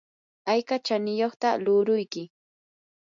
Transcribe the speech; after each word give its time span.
¿ayka 0.51 0.75
chaniyuqtaq 0.85 1.55
luuruyki? 1.65 2.23